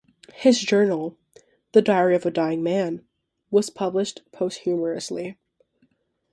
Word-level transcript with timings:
His 0.33 0.59
journal, 0.59 1.15
"The 1.73 1.81
Diary 1.83 2.15
of 2.15 2.25
a 2.25 2.31
Dying 2.31 2.63
Man", 2.63 3.05
was 3.51 3.69
published 3.69 4.23
posthumously. 4.31 5.37